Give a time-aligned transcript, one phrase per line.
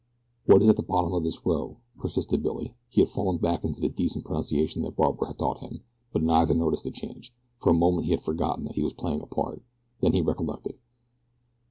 [0.47, 2.73] "What is at the bottom of this row?" persisted Billy.
[2.89, 5.81] He had fallen back into the decent pronunciation that Barbara had taught him,
[6.11, 7.31] but neither noticed the change.
[7.59, 9.61] For a moment he had forgotten that he was playing a part.
[10.01, 10.79] Then he recollected.